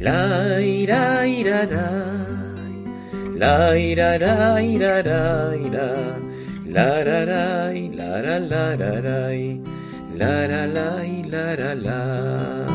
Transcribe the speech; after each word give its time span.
La 0.00 0.60
ira 0.60 1.26
ira 1.26 1.64
la 3.36 3.78
ira 3.78 4.16
ira 4.60 5.54
ira 5.56 5.94
la 6.66 7.04
ra 7.04 7.24
ra 7.24 7.72
la 7.72 8.22
ra 8.22 8.38
la 8.38 8.76
ra 8.76 9.00
ra 9.00 9.30
la 10.16 10.46
ra 10.46 10.66
la 10.66 10.88
la 11.32 11.56
ra 11.56 11.74
la 11.74 12.66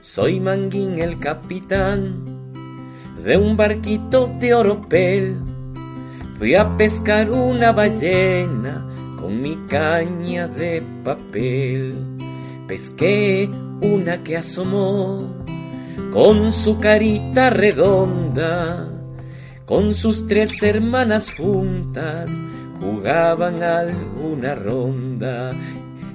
Soy 0.00 0.40
Manguín 0.40 0.98
el 0.98 1.18
capitán 1.18 2.24
de 3.22 3.36
un 3.36 3.56
barquito 3.56 4.32
de 4.40 4.54
oropel. 4.54 5.36
Fui 6.38 6.54
a 6.54 6.76
pescar 6.76 7.30
una 7.30 7.72
ballena 7.72 8.86
con 9.20 9.42
mi 9.42 9.56
caña 9.68 10.48
de 10.48 10.82
papel. 11.04 11.94
Pesqué 12.66 13.50
una 13.82 14.22
que 14.22 14.36
asomó 14.36 15.46
con 16.12 16.52
su 16.52 16.78
carita 16.78 17.50
redonda, 17.50 18.88
con 19.64 19.94
sus 19.94 20.26
tres 20.26 20.62
hermanas 20.62 21.32
juntas, 21.36 22.30
jugaban 22.80 23.62
alguna 23.62 24.54
ronda. 24.54 25.50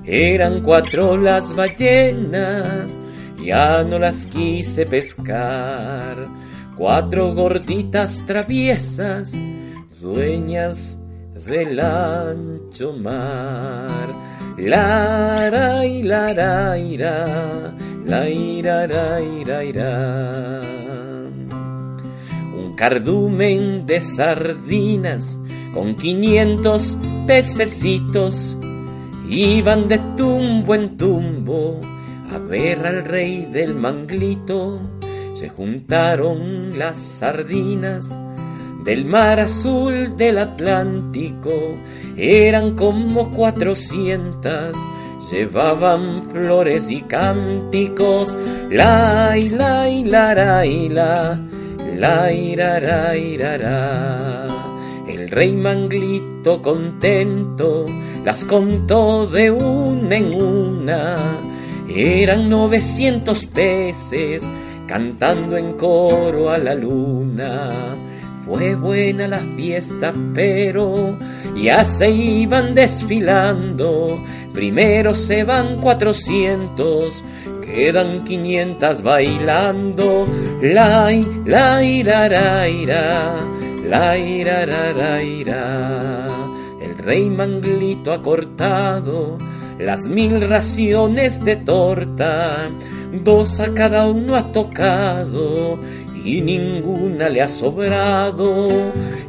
Eran 0.04 0.62
cuatro 0.62 1.18
las 1.18 1.56
ballenas, 1.56 3.00
ya 3.44 3.84
no 3.84 4.00
las 4.00 4.26
quise 4.26 4.86
pescar. 4.86 6.28
Cuatro 6.76 7.34
gorditas 7.36 8.24
traviesas, 8.26 9.38
dueñas 10.02 10.98
del 11.46 11.80
ancho 11.80 12.94
mar. 12.94 14.32
La 14.58 15.86
y 15.86 16.04
la 16.04 16.78
ira, 16.78 17.74
la 18.06 18.30
ira, 18.30 18.86
ira, 19.22 19.64
ira. 19.64 20.62
Un 22.58 22.76
cardumen 22.76 23.86
de 23.86 24.02
sardinas 24.02 25.38
con 25.74 25.96
quinientos 25.96 26.98
pececitos 27.28 28.58
iban 29.30 29.88
de 29.88 30.00
tumbo 30.18 30.76
en 30.76 30.98
tumbo 30.98 31.80
a 32.32 32.38
ver 32.38 32.86
al 32.86 33.04
rey 33.06 33.46
del 33.46 33.76
manglito. 33.76 34.80
Se 35.34 35.50
juntaron 35.50 36.78
las 36.78 36.98
sardinas 36.98 38.10
del 38.84 39.06
mar 39.06 39.40
azul 39.40 40.18
del 40.18 40.40
Atlántico, 40.40 41.52
eran 42.18 42.76
como 42.76 43.32
cuatrocientas, 43.32 44.76
llevaban 45.32 46.24
flores 46.32 46.92
y 46.92 47.02
cánticos, 47.02 48.38
la 48.70 49.38
y 49.38 49.50
la 49.50 49.90
y 49.90 50.04
la. 50.04 50.34
La 50.36 50.66
y 50.66 50.90
la, 50.90 51.40
la 52.00 52.34
ira, 52.34 53.16
ira, 53.18 54.48
El 55.08 55.30
rey 55.30 55.56
manglito 55.56 56.62
contento 56.62 57.86
las 58.24 58.46
contó 58.46 59.28
de 59.28 59.52
una 59.52 60.16
en 60.16 60.34
una, 60.34 61.16
eran 61.88 62.50
novecientos 62.50 63.46
peces 63.46 64.44
cantando 64.88 65.58
en 65.58 65.74
coro 65.74 66.50
a 66.50 66.58
la 66.58 66.76
luna. 66.76 67.70
Fue 68.46 68.76
buena 68.76 69.28
la 69.28 69.40
fiesta, 69.40 70.14
pero 70.34 71.18
ya 71.56 71.84
se 71.84 72.10
iban 72.10 72.76
desfilando. 72.76 74.20
Primero 74.54 75.14
se 75.14 75.44
van 75.44 75.78
cuatrocientos, 75.78 77.24
quedan 77.62 78.24
quinientas 78.24 79.02
bailando. 79.02 80.28
La, 80.62 81.10
la, 81.46 81.84
ira, 81.84 82.68
ira, 82.68 83.36
la, 83.88 84.18
ira, 84.18 85.24
ira. 85.24 86.28
El 86.82 86.98
rey 86.98 87.30
manglito 87.30 88.12
ha 88.12 88.22
cortado 88.22 89.38
las 89.82 90.06
mil 90.06 90.48
raciones 90.48 91.44
de 91.44 91.56
torta, 91.56 92.70
dos 93.24 93.60
a 93.60 93.74
cada 93.74 94.08
uno 94.08 94.36
ha 94.36 94.52
tocado 94.52 95.80
y 96.24 96.42
ninguna 96.42 97.30
le 97.30 97.42
ha 97.42 97.50
sobrado. 97.50 98.68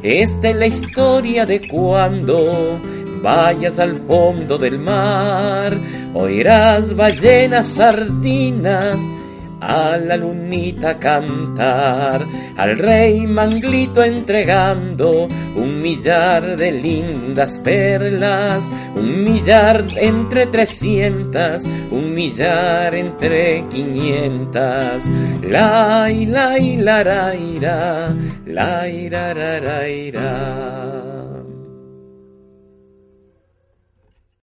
Esta 0.03 0.49
es 0.49 0.55
la 0.55 0.67
historia 0.67 1.45
de 1.45 1.67
cuando 1.67 2.79
vayas 3.23 3.79
al 3.79 3.95
fondo 4.05 4.57
del 4.57 4.77
mar, 4.77 5.73
oirás 6.13 6.93
ballenas 6.93 7.67
sardinas 7.67 8.97
a 9.61 9.95
la 9.97 10.17
lunita 10.17 10.99
cantar, 10.99 12.25
al 12.57 12.77
rey 12.77 13.25
manglito 13.25 14.03
entregando 14.03 15.29
un 15.55 15.81
millar 15.81 16.57
de 16.57 16.69
lindas 16.73 17.59
perlas, 17.59 18.69
un 18.95 19.23
millar 19.23 19.85
entre 19.95 20.47
trescientas, 20.47 21.63
un 21.91 22.13
millar 22.13 22.93
entre 22.93 23.63
quinientas. 23.69 25.09
La 25.49 26.09
la 26.09 26.57
la 26.59 27.03
la 27.03 27.35
ira, 27.35 28.13
la 28.45 28.89
ira, 28.89 29.87
ira. 29.87 30.92